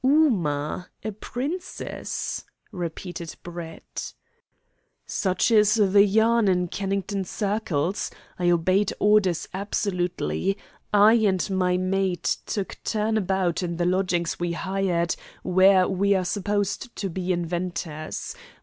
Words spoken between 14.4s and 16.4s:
hired, where we are